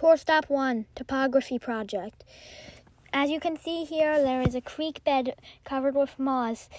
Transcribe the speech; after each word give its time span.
Tour 0.00 0.16
Stop 0.16 0.48
1 0.48 0.86
Topography 0.94 1.58
Project. 1.58 2.24
As 3.12 3.28
you 3.28 3.38
can 3.38 3.58
see 3.58 3.84
here, 3.84 4.22
there 4.22 4.40
is 4.40 4.54
a 4.54 4.62
creek 4.62 5.04
bed 5.04 5.34
covered 5.62 5.94
with 5.94 6.18
moss, 6.18 6.70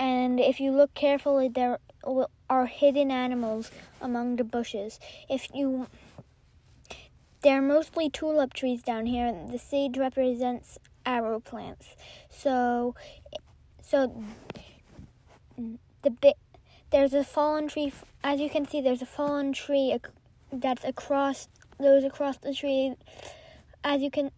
and 0.00 0.40
if 0.40 0.58
you 0.58 0.72
look 0.72 0.92
carefully, 0.92 1.48
there 1.48 1.78
are 2.50 2.66
hidden 2.66 3.12
animals 3.12 3.70
among 4.00 4.34
the 4.34 4.42
bushes. 4.42 4.98
If 5.30 5.46
you 5.54 5.86
there 7.42 7.58
are 7.58 7.62
mostly 7.62 8.10
tulip 8.10 8.52
trees 8.52 8.82
down 8.82 9.06
here. 9.06 9.28
and 9.28 9.48
The 9.48 9.60
sage 9.60 9.96
represents 9.96 10.76
arrow 11.04 11.38
plants. 11.38 11.94
So, 12.30 12.96
so 13.80 14.24
the 16.02 16.10
bit 16.10 16.36
there's 16.90 17.14
a 17.14 17.22
fallen 17.22 17.68
tree. 17.68 17.92
As 18.24 18.40
you 18.40 18.50
can 18.50 18.66
see, 18.66 18.80
there's 18.80 19.02
a 19.02 19.06
fallen 19.06 19.52
tree 19.52 19.96
that's 20.52 20.84
across 20.84 21.46
goes 21.78 22.04
across 22.04 22.38
the 22.38 22.54
tree. 22.54 22.94
As 23.84 24.02
you 24.02 24.10
can, 24.10 24.30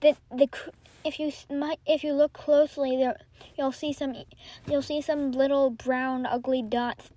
the 0.00 0.16
the 0.30 0.48
if 1.04 1.18
you 1.18 1.32
might 1.50 1.80
if 1.86 2.02
you 2.02 2.12
look 2.12 2.32
closely, 2.32 2.96
there 2.96 3.16
you'll 3.56 3.72
see 3.72 3.92
some 3.92 4.14
you'll 4.68 4.82
see 4.82 5.00
some 5.00 5.32
little 5.32 5.70
brown 5.70 6.26
ugly 6.26 6.62
dots 6.62 7.10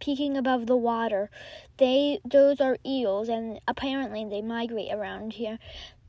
peeking 0.00 0.36
above 0.36 0.66
the 0.66 0.76
water. 0.76 1.30
They 1.76 2.20
those 2.24 2.60
are 2.60 2.76
eels, 2.84 3.28
and 3.28 3.60
apparently 3.68 4.24
they 4.24 4.42
migrate 4.42 4.92
around 4.92 5.34
here. 5.34 5.58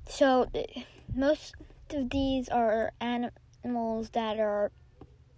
So 0.08 0.50
most 1.16 1.56
of 1.92 2.10
these 2.10 2.50
are 2.50 2.92
animals 3.00 4.10
that 4.12 4.40
are 4.40 4.72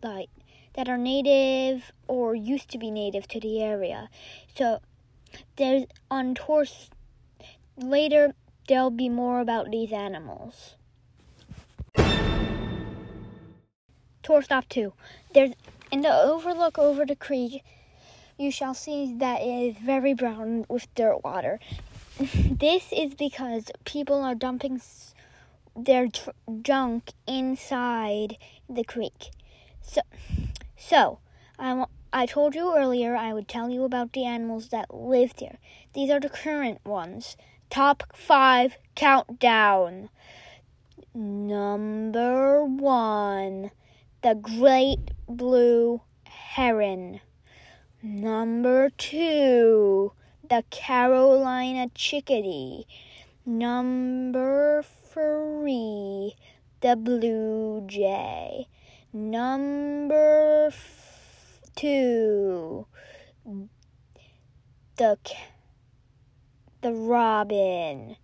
like 0.01 0.29
that 0.75 0.89
are 0.89 0.97
native 0.97 1.91
or 2.07 2.35
used 2.35 2.69
to 2.69 2.77
be 2.77 2.91
native 2.91 3.27
to 3.29 3.39
the 3.39 3.61
area. 3.61 4.09
So 4.55 4.79
there's 5.55 5.85
on 6.09 6.35
tours 6.35 6.89
later 7.77 8.33
there'll 8.67 8.89
be 8.89 9.09
more 9.09 9.39
about 9.39 9.71
these 9.71 9.91
animals. 9.91 10.75
Tour 14.23 14.41
stop 14.41 14.67
2. 14.69 14.93
There's 15.33 15.51
in 15.91 16.01
the 16.01 16.13
overlook 16.13 16.79
over 16.79 17.05
the 17.05 17.15
creek 17.15 17.63
you 18.37 18.51
shall 18.51 18.73
see 18.73 19.13
that 19.17 19.41
it 19.41 19.69
is 19.69 19.77
very 19.77 20.13
brown 20.13 20.65
with 20.67 20.93
dirt 20.95 21.23
water. 21.23 21.59
this 22.19 22.91
is 22.91 23.13
because 23.13 23.71
people 23.85 24.21
are 24.23 24.35
dumping 24.35 24.81
their 25.75 26.07
tr- 26.07 26.31
junk 26.61 27.11
inside 27.27 28.37
the 28.69 28.83
creek. 28.83 29.31
So 29.81 30.01
so, 30.77 31.19
I, 31.57 31.85
I 32.11 32.25
told 32.25 32.55
you 32.55 32.75
earlier 32.75 33.15
I 33.15 33.33
would 33.33 33.47
tell 33.47 33.69
you 33.69 33.83
about 33.83 34.13
the 34.13 34.25
animals 34.25 34.69
that 34.69 34.93
lived 34.93 35.39
here. 35.39 35.57
These 35.93 36.09
are 36.09 36.19
the 36.19 36.29
current 36.29 36.83
ones. 36.85 37.37
Top 37.69 38.03
five 38.13 38.77
countdown. 38.95 40.09
Number 41.13 42.63
one, 42.63 43.71
the 44.21 44.35
great 44.35 45.11
blue 45.27 46.01
heron. 46.25 47.21
Number 48.03 48.89
two, 48.89 50.11
the 50.49 50.63
Carolina 50.69 51.89
chickadee. 51.95 52.85
Number 53.45 54.83
three, 54.83 56.35
the 56.81 56.95
blue 56.95 57.83
jay. 57.87 58.67
Number 59.13 60.67
f- 60.67 61.04
two, 61.75 62.87
the 64.97 65.17
the 66.81 66.91
robin, 66.93 68.15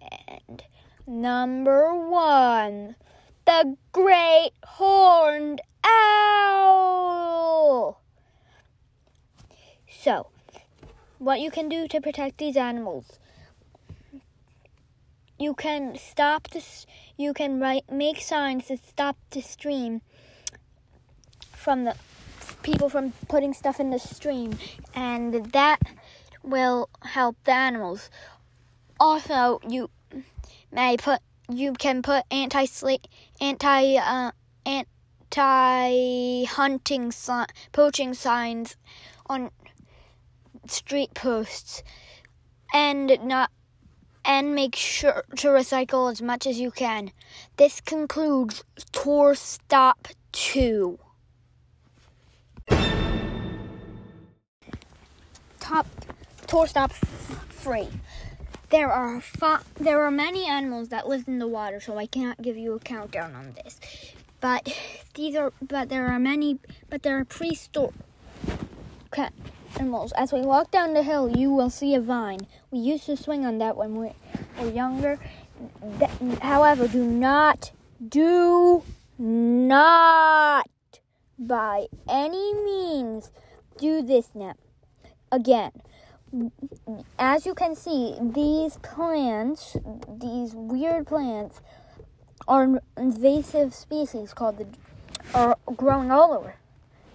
and 0.00 0.62
number 1.06 1.94
one, 1.94 2.96
the 3.46 3.76
great 3.92 4.50
horned 4.64 5.60
owl. 5.84 6.80
So, 9.88 10.28
what 11.18 11.40
you 11.40 11.50
can 11.50 11.68
do 11.68 11.86
to 11.88 12.00
protect 12.00 12.38
these 12.38 12.56
animals 12.56 13.18
you 15.42 15.54
can 15.54 15.96
stop 15.98 16.48
this 16.50 16.86
you 17.16 17.34
can 17.34 17.58
write 17.58 17.90
make 17.90 18.20
signs 18.20 18.66
to 18.66 18.76
stop 18.76 19.16
the 19.30 19.40
stream 19.40 20.00
from 21.50 21.84
the 21.84 21.96
people 22.62 22.88
from 22.88 23.12
putting 23.28 23.52
stuff 23.54 23.80
in 23.80 23.90
the 23.90 23.98
stream, 23.98 24.58
and 24.94 25.52
that 25.52 25.78
will 26.42 26.88
help 27.02 27.36
the 27.44 27.52
animals. 27.52 28.10
Also, 28.98 29.60
you 29.68 29.90
may 30.70 30.96
put 30.96 31.20
you 31.48 31.72
can 31.72 32.02
put 32.02 32.24
anti 32.30 32.66
anti 33.40 33.96
uh, 33.96 34.30
anti 34.64 36.44
hunting 36.44 37.12
si- 37.12 37.52
poaching 37.72 38.14
signs 38.14 38.76
on 39.26 39.50
street 40.66 41.14
posts, 41.14 41.82
and 42.72 43.18
not 43.24 43.50
and 44.24 44.54
make 44.54 44.76
sure 44.76 45.24
to 45.36 45.48
recycle 45.48 46.10
as 46.10 46.22
much 46.22 46.46
as 46.46 46.60
you 46.60 46.70
can. 46.70 47.10
This 47.56 47.80
concludes 47.80 48.62
tour 48.92 49.34
stop 49.34 50.08
two. 50.30 50.98
Top 55.72 55.86
tour 56.46 56.66
stop 56.66 56.92
free. 56.92 57.88
There 58.68 58.90
are 58.90 59.20
fa- 59.20 59.64
there 59.78 60.02
are 60.02 60.10
many 60.10 60.46
animals 60.46 60.88
that 60.88 61.08
live 61.08 61.24
in 61.26 61.38
the 61.38 61.48
water, 61.48 61.80
so 61.80 61.96
I 61.96 62.06
cannot 62.06 62.42
give 62.42 62.56
you 62.58 62.74
a 62.74 62.78
countdown 62.78 63.34
on 63.34 63.54
this. 63.54 63.80
But 64.40 64.62
these 65.14 65.34
are 65.34 65.52
but 65.62 65.88
there 65.88 66.06
are 66.08 66.18
many 66.18 66.58
but 66.90 67.02
there 67.02 67.18
are 67.18 67.24
prehistoric 67.24 67.94
animals. 69.78 70.12
As 70.12 70.32
we 70.32 70.42
walk 70.42 70.70
down 70.70 70.92
the 70.92 71.02
hill, 71.02 71.28
you 71.30 71.50
will 71.50 71.70
see 71.70 71.94
a 71.94 72.00
vine. 72.00 72.46
We 72.70 72.78
used 72.78 73.06
to 73.06 73.16
swing 73.16 73.46
on 73.46 73.58
that 73.58 73.76
when 73.76 73.96
we 73.96 74.12
were 74.60 74.70
younger. 74.70 75.18
however, 76.42 76.86
do 76.88 77.04
not 77.04 77.72
do 78.06 78.82
not 79.18 80.68
by 81.38 81.86
any 82.08 82.52
means 82.54 83.30
do 83.78 84.02
this 84.02 84.28
now 84.34 84.54
again. 85.32 85.72
As 87.18 87.44
you 87.44 87.54
can 87.54 87.74
see, 87.74 88.16
these 88.20 88.76
plants, 88.78 89.76
these 90.08 90.54
weird 90.54 91.06
plants, 91.08 91.60
are 92.46 92.80
invasive 92.96 93.74
species 93.74 94.32
called 94.32 94.58
the 94.58 94.66
are 95.34 95.56
growing 95.76 96.10
all 96.10 96.32
over. 96.32 96.56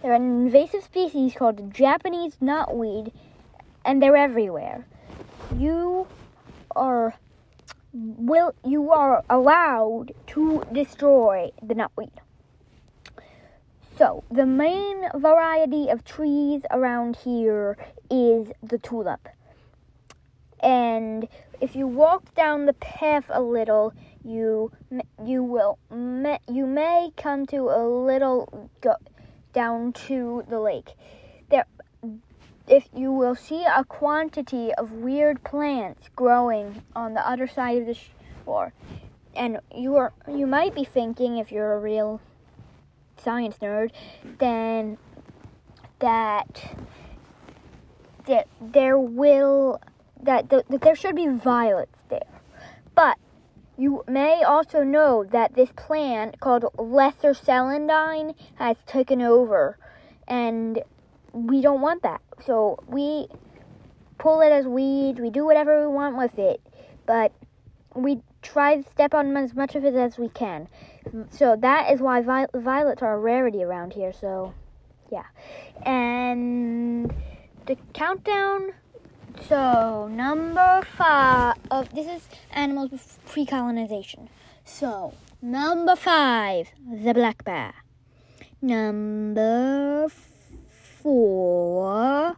They're 0.01 0.13
an 0.13 0.45
invasive 0.45 0.83
species 0.83 1.33
called 1.35 1.57
the 1.57 1.63
Japanese 1.63 2.37
knotweed, 2.41 3.11
and 3.83 4.01
they're 4.01 4.15
everywhere. 4.15 4.85
You 5.55 6.07
are 6.75 7.15
will 7.93 8.53
you 8.63 8.91
are 8.91 9.23
allowed 9.29 10.13
to 10.27 10.63
destroy 10.71 11.51
the 11.61 11.73
knotweed. 11.73 12.11
So, 13.97 14.23
the 14.29 14.45
main 14.45 15.09
variety 15.15 15.89
of 15.89 16.05
trees 16.05 16.61
around 16.69 17.15
here 17.15 17.77
is 18.11 18.51
the 18.61 18.77
tulip. 18.77 19.27
And 20.59 21.27
if 21.59 21.75
you 21.75 21.87
walk 21.87 22.35
down 22.35 22.67
the 22.67 22.73
path 22.73 23.25
a 23.29 23.41
little, 23.41 23.93
you 24.23 24.71
you 25.23 25.41
will 25.41 25.79
you 26.47 26.67
may 26.67 27.09
come 27.17 27.47
to 27.47 27.69
a 27.69 27.81
little 27.87 28.69
go 28.81 28.95
down 29.53 29.93
to 29.93 30.43
the 30.47 30.59
lake. 30.59 30.93
There 31.49 31.65
if 32.67 32.89
you 32.93 33.11
will 33.11 33.35
see 33.35 33.63
a 33.63 33.83
quantity 33.83 34.73
of 34.75 34.91
weird 34.91 35.43
plants 35.43 36.09
growing 36.15 36.83
on 36.95 37.15
the 37.15 37.27
other 37.27 37.47
side 37.47 37.81
of 37.81 37.87
the 37.87 37.97
shore. 38.45 38.73
And 39.35 39.59
you 39.73 39.95
are 39.95 40.13
you 40.27 40.45
might 40.45 40.75
be 40.75 40.83
thinking 40.83 41.37
if 41.37 41.51
you're 41.51 41.73
a 41.73 41.79
real 41.79 42.21
science 43.19 43.57
nerd, 43.61 43.91
then 44.39 44.97
that 45.99 46.75
that 48.25 48.47
there 48.61 48.97
will 48.99 49.79
that, 50.21 50.49
that 50.49 50.81
there 50.81 50.95
should 50.95 51.15
be 51.15 51.27
violets 51.27 51.99
there. 52.09 52.41
But 52.95 53.17
you 53.77 54.03
may 54.07 54.43
also 54.43 54.83
know 54.83 55.23
that 55.23 55.53
this 55.53 55.69
plant 55.75 56.39
called 56.39 56.65
lesser 56.77 57.33
celandine 57.33 58.35
has 58.55 58.75
taken 58.87 59.21
over 59.21 59.77
and 60.27 60.81
we 61.31 61.61
don't 61.61 61.81
want 61.81 62.01
that. 62.03 62.21
So 62.45 62.79
we 62.87 63.27
pull 64.17 64.41
it 64.41 64.51
as 64.51 64.65
weeds, 64.65 65.19
we 65.19 65.29
do 65.29 65.45
whatever 65.45 65.87
we 65.87 65.93
want 65.93 66.17
with 66.17 66.39
it, 66.39 66.59
but 67.05 67.31
we 67.93 68.21
try 68.47 68.77
to 68.77 68.83
step 68.89 69.13
on 69.13 69.35
as 69.37 69.53
much 69.53 69.75
of 69.75 69.83
it 69.83 69.95
as 69.95 70.17
we 70.17 70.29
can. 70.29 70.67
So 71.29 71.55
that 71.55 71.91
is 71.91 71.99
why 71.99 72.21
violets 72.21 73.01
are 73.01 73.13
a 73.13 73.19
rarity 73.19 73.63
around 73.63 73.93
here. 73.93 74.13
So, 74.13 74.53
yeah. 75.11 75.25
And 75.85 77.13
the 77.65 77.77
countdown 77.93 78.73
So 79.45 80.07
number 80.07 80.81
five. 80.97 81.55
Oh, 81.69 81.83
this 81.93 82.07
is 82.07 82.27
animals 82.51 83.19
pre-colonization. 83.27 84.29
So 84.65 85.13
number 85.41 85.95
five, 85.95 86.71
the 86.81 87.13
black 87.13 87.45
bear. 87.45 87.75
Number 88.61 90.07
four, 91.01 92.37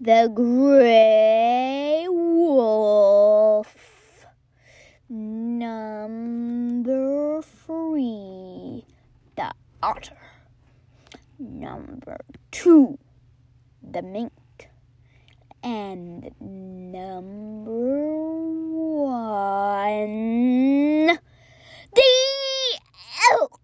the 0.00 0.30
gray 0.32 2.06
wolf. 2.08 3.74
Number 5.08 5.82
three, 7.42 8.84
the 9.36 9.52
otter. 9.86 10.18
Number 11.38 12.18
two, 12.50 12.98
the 13.80 14.02
mink. 14.02 14.32
And 15.62 16.32
number 16.40 17.70
one, 19.06 19.58
the 21.94 22.12
elk. 23.32 23.60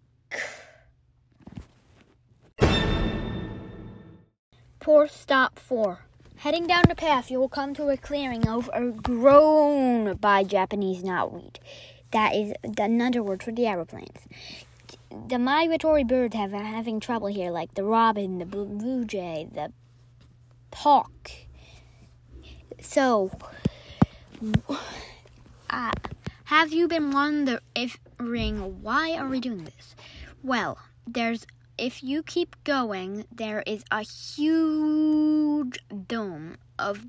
Poor 4.79 5.09
stop 5.09 5.59
four. 5.59 6.07
Heading 6.37 6.67
down 6.67 6.85
the 6.89 6.95
path, 6.95 7.31
you 7.31 7.39
will 7.41 7.49
come 7.49 7.75
to 7.75 7.89
a 7.89 7.97
clearing 7.97 8.49
overgrown 8.49 10.17
by 10.17 10.45
Japanese 10.45 11.03
knotweed. 11.03 11.59
That 12.13 12.35
is 12.35 12.53
another 12.79 13.23
word 13.23 13.43
for 13.43 13.53
the 13.53 13.67
aeroplanes. 13.67 14.27
The 15.29 15.39
migratory 15.39 16.05
birds 16.05 16.35
have 16.35 16.53
having 16.53 17.01
trouble 17.01 17.29
here, 17.29 17.51
like 17.51 17.75
the 17.75 17.85
robin, 17.85 18.39
the 18.39 18.47
blue 18.47 19.05
jay, 19.05 19.49
the 19.53 19.73
hawk. 20.75 21.31
So, 22.81 23.31
uh, 25.71 25.93
have 26.45 26.73
you 26.73 26.89
been 26.89 27.11
wondering 27.11 27.61
if 27.75 27.99
Ring? 28.19 28.83
why 28.83 29.15
are 29.15 29.29
we 29.29 29.41
doing 29.41 29.65
this? 29.65 29.95
Well, 30.43 30.79
there's 31.07 31.47
if 31.79 32.03
you 32.03 32.23
keep 32.23 32.57
going, 32.65 33.25
there 33.33 33.63
is 33.67 33.85
a 33.91 34.03
huge 34.03 35.79
dome 36.07 36.57
of 36.79 37.07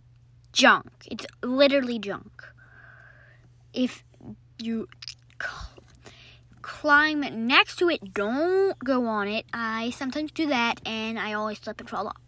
junk. 0.52 0.90
It's 1.06 1.26
literally 1.42 2.00
junk. 2.00 2.44
If 3.74 4.04
you 4.58 4.88
climb 6.63 7.19
next 7.45 7.75
to 7.75 7.89
it, 7.89 8.13
don't 8.13 8.80
go 8.80 9.06
on 9.06 9.27
it. 9.27 9.45
I 9.54 9.92
sometimes 9.92 10.31
do 10.31 10.48
that 10.48 10.81
and 10.86 11.19
I 11.19 11.33
always 11.33 11.60
slip 11.60 11.80
and 11.80 11.89
fall 11.89 12.07
off. 12.07 12.21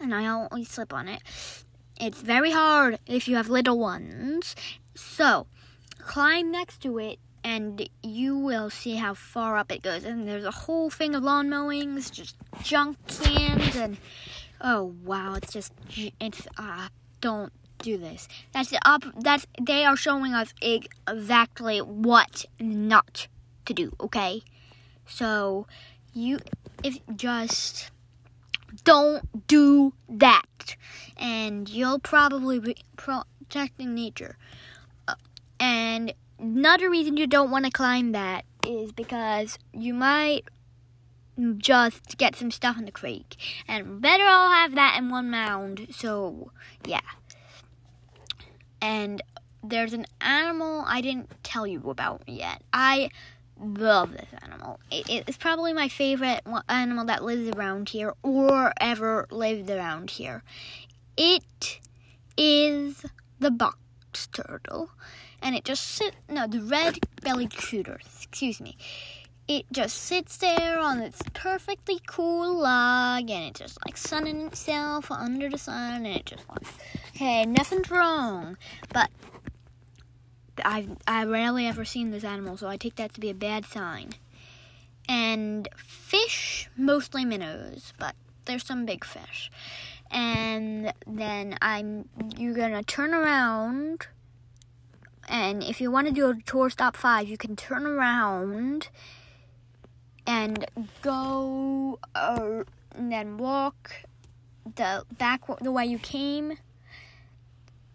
And 0.00 0.14
I 0.14 0.26
always 0.26 0.70
slip 0.70 0.94
on 0.94 1.08
it. 1.08 1.20
It's 2.00 2.20
very 2.20 2.50
hard 2.50 2.98
if 3.06 3.28
you 3.28 3.36
have 3.36 3.48
little 3.48 3.78
ones. 3.78 4.56
So, 4.94 5.46
climb 5.98 6.50
next 6.50 6.80
to 6.82 6.98
it 6.98 7.18
and 7.44 7.88
you 8.02 8.38
will 8.38 8.70
see 8.70 8.96
how 8.96 9.14
far 9.14 9.58
up 9.58 9.70
it 9.70 9.82
goes. 9.82 10.04
And 10.04 10.26
there's 10.26 10.44
a 10.44 10.50
whole 10.50 10.88
thing 10.88 11.14
of 11.14 11.22
lawn 11.22 11.50
mowings, 11.50 12.10
just 12.10 12.36
junk 12.62 12.96
cans, 13.06 13.76
and 13.76 13.98
oh 14.60 14.94
wow, 15.04 15.34
it's 15.34 15.52
just 15.52 15.72
it's 16.18 16.48
uh 16.56 16.88
don't 17.20 17.52
do 17.78 17.98
this. 17.98 18.28
That's 18.52 18.70
the 18.70 18.78
up. 18.88 19.04
That's 19.20 19.46
they 19.60 19.84
are 19.84 19.96
showing 19.96 20.32
us 20.32 20.54
exactly 20.62 21.80
what 21.80 22.46
not 22.58 23.28
to 23.66 23.74
do. 23.74 23.94
Okay, 24.00 24.42
so 25.06 25.66
you 26.12 26.40
if 26.82 26.98
just 27.14 27.90
don't 28.84 29.46
do 29.46 29.92
that, 30.08 30.76
and 31.16 31.68
you'll 31.68 31.98
probably 31.98 32.58
be 32.58 32.76
protecting 32.96 33.94
nature. 33.94 34.36
Uh, 35.06 35.14
and 35.60 36.14
another 36.38 36.90
reason 36.90 37.16
you 37.16 37.26
don't 37.26 37.50
want 37.50 37.64
to 37.64 37.70
climb 37.70 38.12
that 38.12 38.44
is 38.66 38.92
because 38.92 39.58
you 39.72 39.94
might 39.94 40.44
just 41.56 42.16
get 42.16 42.36
some 42.36 42.50
stuff 42.50 42.78
in 42.78 42.84
the 42.84 42.92
creek. 42.92 43.36
And 43.66 44.00
better 44.00 44.24
all 44.24 44.50
have 44.50 44.74
that 44.74 44.96
in 44.98 45.10
one 45.10 45.30
mound. 45.30 45.88
So, 45.90 46.52
yeah. 46.86 47.00
And 48.80 49.22
there's 49.62 49.92
an 49.92 50.06
animal 50.20 50.84
I 50.86 51.00
didn't 51.00 51.30
tell 51.42 51.66
you 51.66 51.88
about 51.88 52.22
yet. 52.26 52.62
I 52.72 53.10
love 53.60 54.12
this 54.12 54.28
animal. 54.42 54.80
It, 54.90 55.24
it's 55.28 55.36
probably 55.36 55.72
my 55.72 55.88
favorite 55.88 56.42
animal 56.68 57.04
that 57.06 57.24
lives 57.24 57.56
around 57.56 57.88
here 57.90 58.14
or 58.22 58.72
ever 58.80 59.26
lived 59.30 59.70
around 59.70 60.10
here. 60.10 60.42
It 61.16 61.80
is 62.36 63.04
the 63.38 63.50
box 63.50 64.26
turtle 64.32 64.90
and 65.42 65.54
it 65.54 65.64
just 65.64 65.86
sit 65.86 66.16
no 66.28 66.46
the 66.46 66.60
red 66.60 66.98
bellied 67.22 67.50
cooter 67.50 67.96
excuse 68.00 68.60
me 68.60 68.76
it 69.46 69.66
just 69.70 69.96
sits 69.98 70.38
there 70.38 70.78
on 70.78 71.00
its 71.00 71.20
perfectly 71.34 72.00
cool 72.06 72.60
log 72.60 73.30
and 73.30 73.44
it 73.44 73.54
just 73.54 73.78
like 73.86 73.96
sunning 73.96 74.46
itself 74.46 75.10
under 75.10 75.50
the 75.50 75.58
sun 75.58 75.92
and 75.92 76.06
it 76.06 76.24
just 76.24 76.48
like 76.48 76.66
hey 77.12 77.44
nothing's 77.44 77.90
wrong 77.90 78.56
but 78.92 79.10
I've 80.64 80.96
I 81.06 81.24
rarely 81.24 81.66
ever 81.66 81.84
seen 81.84 82.10
this 82.10 82.24
animal 82.24 82.56
so 82.56 82.68
I 82.68 82.76
take 82.76 82.96
that 82.96 83.14
to 83.14 83.20
be 83.20 83.30
a 83.30 83.34
bad 83.34 83.66
sign. 83.66 84.10
And 85.08 85.68
fish 85.76 86.68
mostly 86.76 87.24
minnows 87.24 87.92
but 87.98 88.14
there's 88.44 88.64
some 88.64 88.86
big 88.86 89.04
fish. 89.04 89.50
And 90.10 90.92
then 91.06 91.56
I'm 91.60 92.08
you're 92.36 92.54
gonna 92.54 92.82
turn 92.82 93.14
around 93.14 94.06
and 95.28 95.62
if 95.62 95.80
you 95.80 95.90
want 95.90 96.06
to 96.06 96.12
do 96.12 96.30
a 96.30 96.34
tour 96.42 96.68
stop 96.70 96.96
five, 96.96 97.28
you 97.28 97.36
can 97.36 97.56
turn 97.56 97.86
around 97.86 98.88
and 100.26 100.66
go 101.02 101.98
uh, 102.14 102.64
and 102.94 103.12
then 103.12 103.38
walk 103.38 104.04
the 104.76 105.04
back 105.18 105.42
the 105.60 105.72
way 105.72 105.84
you 105.84 105.98
came 105.98 106.58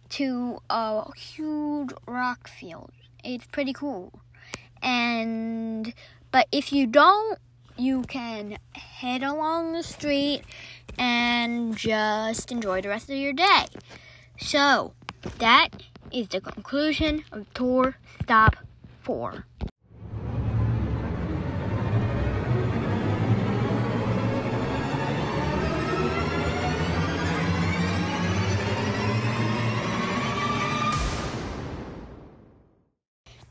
to 0.09 0.59
a 0.69 1.13
huge 1.17 1.91
rock 2.07 2.47
field. 2.47 2.91
It's 3.23 3.45
pretty 3.47 3.73
cool. 3.73 4.19
And 4.81 5.93
but 6.31 6.47
if 6.51 6.71
you 6.71 6.87
don't, 6.87 7.39
you 7.77 8.01
can 8.03 8.57
head 8.73 9.23
along 9.23 9.73
the 9.73 9.83
street 9.83 10.41
and 10.97 11.75
just 11.75 12.51
enjoy 12.51 12.81
the 12.81 12.89
rest 12.89 13.09
of 13.09 13.17
your 13.17 13.33
day. 13.33 13.65
So, 14.37 14.93
that 15.39 15.69
is 16.11 16.27
the 16.29 16.41
conclusion 16.41 17.23
of 17.31 17.51
tour 17.53 17.95
stop 18.23 18.55
4. 19.03 19.45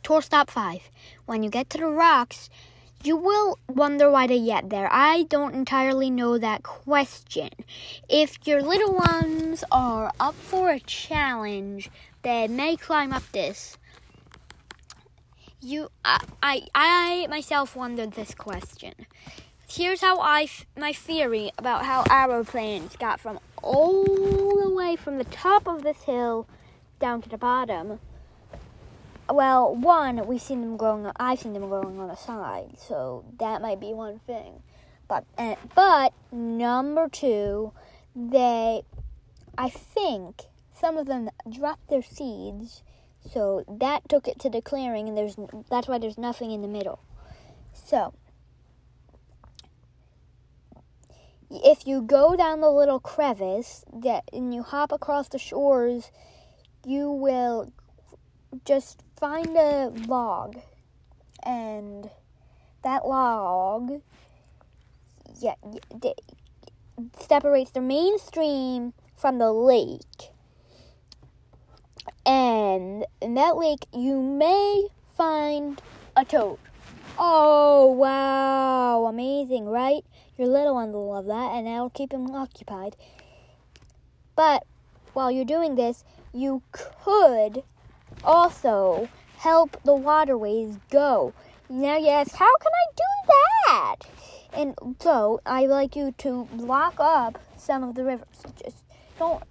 Tour 0.09 0.23
stop 0.23 0.49
5. 0.49 0.89
When 1.27 1.43
you 1.43 1.51
get 1.51 1.69
to 1.69 1.77
the 1.77 1.87
rocks, 1.87 2.49
you 3.05 3.15
will 3.15 3.59
wonder 3.69 4.11
why 4.11 4.27
they 4.27 4.43
get 4.43 4.71
there. 4.71 4.89
I 4.91 5.25
don't 5.25 5.55
entirely 5.55 6.09
know 6.09 6.39
that 6.39 6.63
question. 6.63 7.51
If 8.09 8.39
your 8.47 8.63
little 8.63 8.95
ones 8.95 9.65
are 9.71 10.11
up 10.19 10.35
for 10.35 10.71
a 10.71 10.81
challenge, 10.81 11.91
they 12.23 12.49
may 12.49 12.77
climb 12.77 13.13
up 13.13 13.31
this. 13.33 13.77
You, 15.61 15.91
I, 16.03 16.25
I, 16.43 16.63
I 16.75 17.27
myself 17.29 17.77
wondered 17.77 18.13
this 18.13 18.35
question. 18.35 18.95
Here's 19.69 20.01
how 20.01 20.21
I, 20.21 20.49
my 20.75 20.95
theory 20.95 21.51
about 21.59 21.85
how 21.85 22.05
aeroplanes 22.11 22.97
got 22.97 23.21
from 23.21 23.41
all 23.63 24.07
the 24.07 24.75
way 24.75 24.97
from 24.97 25.19
the 25.19 25.25
top 25.25 25.69
of 25.69 25.83
this 25.83 26.05
hill 26.05 26.49
down 26.99 27.21
to 27.21 27.29
the 27.29 27.37
bottom 27.37 28.01
well, 29.31 29.75
one, 29.75 30.27
we've 30.27 30.41
seen 30.41 30.61
them 30.61 30.77
growing. 30.77 31.11
I've 31.17 31.41
seen 31.41 31.53
them 31.53 31.69
growing 31.69 31.99
on 31.99 32.09
the 32.09 32.15
side, 32.15 32.79
so 32.79 33.25
that 33.39 33.61
might 33.61 33.81
be 33.81 33.93
one 33.93 34.21
thing. 34.21 34.63
But 35.07 35.25
uh, 35.37 35.57
but 35.75 36.13
number 36.33 37.09
two, 37.09 37.73
they, 38.15 38.83
I 39.57 39.69
think 39.69 40.43
some 40.73 40.97
of 40.97 41.07
them 41.07 41.31
dropped 41.51 41.89
their 41.89 42.03
seeds, 42.03 42.83
so 43.31 43.65
that 43.69 44.09
took 44.09 44.29
it 44.29 44.39
to 44.41 44.51
the 44.51 44.61
clearing, 44.61 45.09
and 45.09 45.17
there's 45.17 45.37
that's 45.71 45.89
why 45.89 45.99
there's 45.99 46.19
nothing 46.19 46.51
in 46.51 46.63
the 46.63 46.69
middle. 46.69 47.01
So 47.73 48.15
if 51.51 51.87
you 51.87 52.03
go 52.03 52.37
down 52.37 52.61
the 52.61 52.71
little 52.71 53.01
crevice 53.01 53.85
that 53.93 54.25
and 54.33 54.55
you 54.55 54.63
hop 54.63 54.93
across 54.93 55.29
the 55.29 55.39
shores, 55.39 56.11
you 56.85 57.11
will 57.11 57.73
just 58.65 59.03
find 59.19 59.57
a 59.57 59.93
log 60.07 60.57
and 61.45 62.11
that 62.83 63.07
log 63.07 64.01
yeah, 65.41 65.55
separates 67.21 67.71
the 67.71 67.81
main 67.81 68.19
stream 68.19 68.93
from 69.17 69.39
the 69.39 69.53
lake 69.53 70.33
And 72.29 73.07
in 73.23 73.35
that 73.37 73.57
lake, 73.57 73.87
you 73.91 74.21
may 74.21 74.89
find 75.17 75.81
a 76.15 76.27
toad. 76.27 76.59
Oh, 77.19 77.87
wow. 77.87 79.07
Amazing, 79.07 79.65
right? 79.65 80.05
Your 80.37 80.49
little 80.49 80.75
ones 80.75 80.93
will 80.93 81.11
love 81.11 81.25
that, 81.25 81.53
and 81.57 81.67
that'll 81.67 81.89
keep 81.89 82.11
them 82.11 82.31
occupied. 82.31 82.97
But 84.37 84.65
while 85.15 85.31
you're 85.31 85.47
doing 85.47 85.75
this, 85.75 86.05
you 86.35 86.61
could 86.71 87.63
also 88.25 89.09
help 89.37 89.77
the 89.85 89.95
waterways 89.95 90.79
go. 90.91 91.33
Now 91.69 91.97
you 91.97 92.09
ask, 92.09 92.35
how 92.35 92.57
can 92.57 92.73
I 92.73 92.93
do 92.97 93.33
that? 93.69 93.97
And 94.53 94.97
so 95.01 95.41
I 95.45 95.67
like 95.67 95.95
you 95.95 96.15
to 96.19 96.49
block 96.53 96.95
up 96.99 97.39
some 97.57 97.83
of 97.85 97.95
the 97.95 98.05
rivers. 98.05 98.27
Just 98.63 98.83
don't 99.19 99.43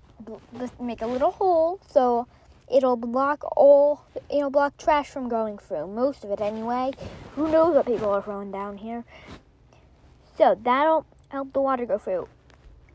just 0.58 0.80
make 0.82 1.02
a 1.02 1.08
little 1.08 1.32
hole 1.32 1.80
so 1.88 2.28
it'll 2.70 2.98
block 2.98 3.44
all 3.56 4.06
it'll 4.30 4.50
block 4.50 4.76
trash 4.78 5.08
from 5.10 5.30
going 5.30 5.58
through. 5.58 5.88
Most 5.88 6.24
of 6.24 6.32
it 6.32 6.42
anyway. 6.42 6.92
Who 7.36 7.50
knows 7.50 7.76
what 7.76 7.86
people 7.86 8.10
are 8.10 8.22
throwing 8.22 8.52
down 8.52 8.78
here? 8.78 9.06
So 10.38 10.60
that'll 10.62 11.06
help 11.30 11.54
the 11.54 11.62
water 11.62 11.86
go 11.86 11.98
through. 11.98 12.28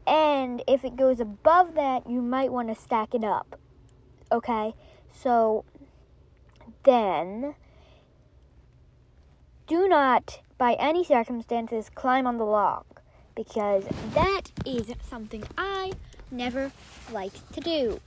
And 0.06 0.62
if 0.66 0.84
it 0.84 0.96
goes 0.96 1.20
above 1.20 1.74
that, 1.74 2.08
you 2.08 2.20
might 2.20 2.50
want 2.50 2.68
to 2.68 2.74
stack 2.74 3.14
it 3.14 3.24
up. 3.24 3.58
Okay? 4.30 4.74
So 5.14 5.64
then 6.85 7.54
do 9.66 9.88
not, 9.88 10.40
by 10.59 10.75
any 10.75 11.04
circumstances, 11.04 11.90
climb 11.95 12.26
on 12.26 12.38
the 12.38 12.45
log 12.45 12.85
because 13.35 13.85
that 14.14 14.42
is 14.66 14.92
something 15.09 15.45
I 15.57 15.92
never 16.31 16.73
like 17.12 17.33
to 17.52 17.61
do. 17.61 18.00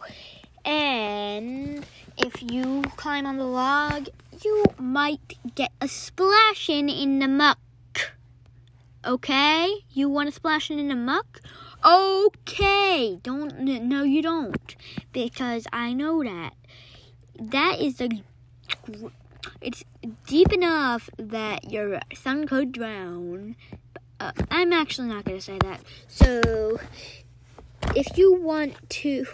And 0.64 1.86
if 2.18 2.42
you 2.42 2.82
climb 2.98 3.26
on 3.26 3.38
the 3.38 3.46
log, 3.46 4.08
you 4.44 4.66
might 4.78 5.36
get 5.56 5.72
a 5.80 5.88
splashing 5.88 6.90
in 6.90 7.20
the 7.20 7.28
muck. 7.28 7.60
Okay? 9.06 9.74
You 9.92 10.10
want 10.10 10.30
to 10.30 10.36
splash 10.36 10.72
in 10.72 10.88
the 10.88 10.96
muck? 10.96 11.42
Okay. 11.86 13.20
Don't 13.22 13.60
no 13.60 14.02
you 14.02 14.24
don't 14.24 14.76
because 15.14 15.68
I 15.72 15.94
know 15.94 16.24
that. 16.24 16.54
That 17.39 17.80
is 17.80 17.98
the 17.98 18.22
it's 19.62 19.84
deep 20.25 20.51
enough 20.51 21.10
that 21.18 21.72
your 21.72 22.00
son 22.13 22.48
could 22.48 22.72
drown. 22.72 23.56
Uh, 24.20 24.32
I'm 24.50 24.74
actually 24.74 25.10
not 25.10 25.25
going 25.25 25.38
to 25.38 25.44
say 25.44 25.58
that. 25.60 25.82
So, 26.08 26.80
if 27.96 28.18
you 28.18 28.34
want 28.34 28.89
to 28.89 29.25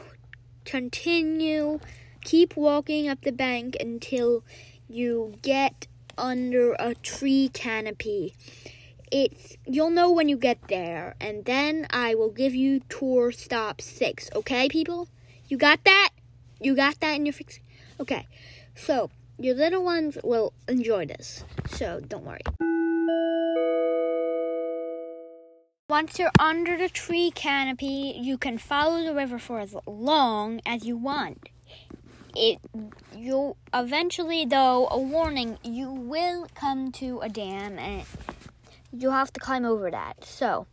continue, 0.65 1.79
keep 2.23 2.55
walking 2.55 3.07
up 3.07 3.21
the 3.21 3.31
bank 3.31 3.77
until 3.79 4.43
you 4.89 5.35
get 5.41 5.87
under 6.17 6.73
a 6.79 6.95
tree 6.95 7.49
canopy. 7.53 8.35
It's 9.11 9.57
you'll 9.65 9.89
know 9.89 10.09
when 10.09 10.29
you 10.29 10.37
get 10.37 10.67
there, 10.69 11.15
and 11.19 11.45
then 11.45 11.85
I 11.89 12.15
will 12.15 12.31
give 12.31 12.55
you 12.55 12.79
tour 12.89 13.31
stop 13.31 13.81
six. 13.81 14.29
Okay, 14.33 14.69
people? 14.69 15.09
You 15.47 15.57
got 15.57 15.83
that? 15.83 16.09
You 16.61 16.75
got 16.75 16.99
that 17.01 17.15
in 17.15 17.25
your 17.25 17.33
fix? 17.33 17.59
Okay. 18.01 18.27
So 18.73 19.11
your 19.37 19.53
little 19.53 19.83
ones 19.83 20.17
will 20.23 20.53
enjoy 20.67 21.05
this, 21.05 21.43
so 21.69 21.99
don't 21.99 22.25
worry. 22.25 22.41
Once 25.87 26.17
you're 26.17 26.31
under 26.39 26.77
the 26.77 26.89
tree 26.89 27.29
canopy, 27.29 28.15
you 28.17 28.39
can 28.39 28.57
follow 28.57 29.03
the 29.03 29.13
river 29.13 29.37
for 29.37 29.59
as 29.59 29.75
long 29.85 30.61
as 30.65 30.83
you 30.83 30.97
want. 30.97 31.49
It 32.35 32.57
you'll 33.15 33.57
eventually 33.73 34.45
though 34.45 34.87
a 34.89 34.97
warning 34.97 35.59
you 35.63 35.91
will 35.91 36.47
come 36.55 36.91
to 36.93 37.19
a 37.19 37.29
dam 37.29 37.77
and 37.77 38.05
you'll 38.91 39.11
have 39.11 39.31
to 39.33 39.39
climb 39.39 39.65
over 39.65 39.91
that. 39.91 40.23
So 40.23 40.65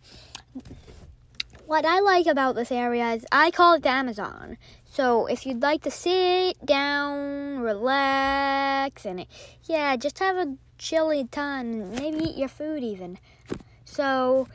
what 1.67 1.85
I 1.85 2.01
like 2.01 2.27
about 2.27 2.55
this 2.55 2.73
area 2.73 3.13
is 3.13 3.27
I 3.31 3.51
call 3.51 3.75
it 3.75 3.83
the 3.83 3.91
Amazon. 3.91 4.57
So 4.91 5.27
if 5.27 5.47
you'd 5.47 5.63
like 5.63 5.83
to 5.83 5.91
sit 5.91 6.65
down, 6.65 7.61
relax, 7.61 9.05
and 9.05 9.27
yeah, 9.65 9.97
just 9.97 10.19
have 10.19 10.37
a 10.37 10.57
chilly 10.79 11.25
time, 11.25 11.93
maybe 11.93 12.25
eat 12.25 12.37
your 12.37 12.49
food 12.49 12.83
even. 12.83 13.19
So 13.85 14.49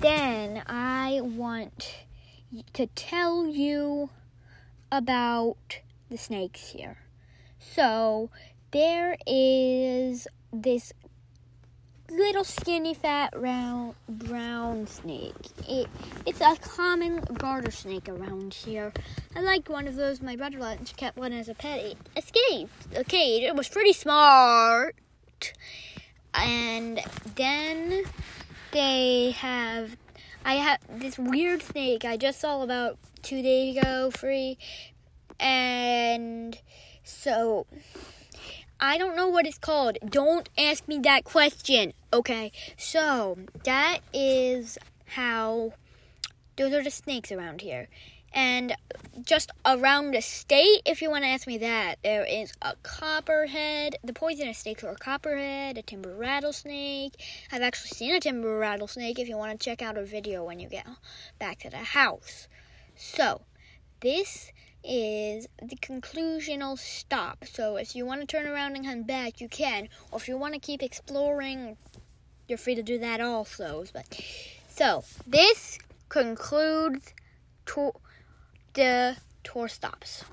then 0.00 0.62
I 0.66 1.20
want 1.22 2.04
to 2.74 2.86
tell 2.86 3.46
you 3.46 4.10
about 4.92 5.80
the 6.10 6.18
snakes 6.18 6.68
here. 6.68 6.98
So 7.58 8.30
there 8.70 9.16
is 9.26 10.28
this 10.52 10.92
little 12.10 12.44
skinny 12.44 12.94
fat 12.94 13.32
round 13.36 13.94
brown 14.08 14.86
snake. 14.86 15.34
It 15.68 15.88
it's 16.26 16.40
a 16.40 16.56
common 16.56 17.20
garter 17.34 17.70
snake 17.70 18.08
around 18.08 18.54
here. 18.54 18.92
I 19.36 19.40
like 19.40 19.68
one 19.68 19.86
of 19.86 19.96
those. 19.96 20.20
My 20.20 20.36
brother 20.36 20.58
once 20.58 20.92
kept 20.96 21.16
one 21.16 21.32
as 21.32 21.48
a 21.48 21.54
pet. 21.54 21.80
It 21.80 21.96
escaped 22.16 23.08
cage. 23.08 23.42
It 23.42 23.54
was 23.54 23.68
pretty 23.68 23.92
smart. 23.92 24.96
And 26.34 27.00
then 27.36 28.04
they 28.72 29.32
have 29.38 29.96
I 30.44 30.54
have 30.54 30.78
this 30.88 31.18
weird 31.18 31.62
snake 31.62 32.04
I 32.04 32.16
just 32.16 32.40
saw 32.40 32.62
about 32.62 32.98
two 33.22 33.42
days 33.42 33.76
ago 33.76 34.10
free 34.10 34.58
and 35.40 36.58
so 37.02 37.66
I 38.80 38.96
don't 38.96 39.16
know 39.16 39.28
what 39.28 39.46
it's 39.46 39.58
called. 39.58 39.98
Don't 40.06 40.48
ask 40.56 40.86
me 40.86 40.98
that 41.00 41.24
question. 41.24 41.92
Okay, 42.12 42.52
so 42.76 43.36
that 43.64 43.98
is 44.12 44.78
how 45.06 45.72
those 46.56 46.72
are 46.72 46.82
the 46.82 46.90
snakes 46.90 47.32
around 47.32 47.60
here. 47.60 47.88
And 48.32 48.74
just 49.22 49.50
around 49.64 50.12
the 50.12 50.20
state, 50.20 50.82
if 50.84 51.00
you 51.00 51.10
want 51.10 51.24
to 51.24 51.28
ask 51.28 51.46
me 51.46 51.58
that, 51.58 51.96
there 52.04 52.24
is 52.24 52.52
a 52.62 52.76
copperhead. 52.82 53.96
The 54.04 54.12
poisonous 54.12 54.58
snakes 54.58 54.84
are 54.84 54.92
a 54.92 54.96
copperhead, 54.96 55.78
a 55.78 55.82
timber 55.82 56.14
rattlesnake. 56.14 57.14
I've 57.50 57.62
actually 57.62 57.90
seen 57.90 58.14
a 58.14 58.20
timber 58.20 58.58
rattlesnake 58.58 59.18
if 59.18 59.28
you 59.28 59.36
want 59.36 59.58
to 59.58 59.64
check 59.64 59.82
out 59.82 59.96
a 59.96 60.04
video 60.04 60.44
when 60.44 60.60
you 60.60 60.68
get 60.68 60.86
back 61.38 61.58
to 61.60 61.70
the 61.70 61.78
house. 61.78 62.48
So, 62.96 63.40
this 64.00 64.52
is 64.88 65.46
the 65.62 65.76
conclusional 65.76 66.78
stop. 66.78 67.44
So 67.44 67.76
if 67.76 67.94
you 67.94 68.06
want 68.06 68.22
to 68.22 68.26
turn 68.26 68.46
around 68.46 68.74
and 68.74 68.84
come 68.84 69.02
back, 69.02 69.40
you 69.40 69.48
can. 69.48 69.88
Or 70.10 70.18
if 70.18 70.26
you 70.26 70.38
want 70.38 70.54
to 70.54 70.60
keep 70.60 70.82
exploring, 70.82 71.76
you're 72.48 72.58
free 72.58 72.74
to 72.74 72.82
do 72.82 72.98
that 72.98 73.20
also. 73.20 73.84
But 73.92 74.20
so 74.68 75.04
this 75.26 75.78
concludes 76.08 77.12
to 77.66 77.92
the 78.72 79.18
tour 79.44 79.68
stops. 79.68 80.24